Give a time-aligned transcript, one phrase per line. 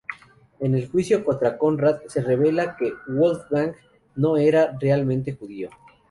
[0.59, 3.75] En el juicio contra Konrad se revela que Wolfgang
[4.15, 5.69] no era realmente judío.